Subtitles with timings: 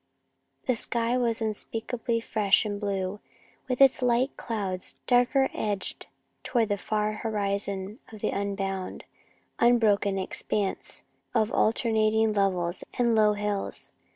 [0.65, 3.19] The sky was unspeakably fresh and blue,
[3.69, 6.07] with its light clouds, darker edged
[6.43, 9.05] toward the far horizon of the unbounded,
[9.59, 11.03] unbroken expanse
[11.35, 13.91] of alternating levels and low hills.